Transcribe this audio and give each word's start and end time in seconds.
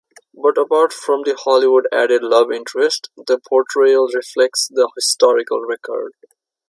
But 0.33 0.57
apart 0.57 0.93
from 0.93 1.21
the 1.25 1.35
Hollywood-added 1.37 2.23
love 2.23 2.51
interest, 2.51 3.11
the 3.15 3.37
portrayal 3.37 4.07
reflects 4.11 4.67
the 4.67 4.89
historical 4.95 5.61
record. 5.63 6.13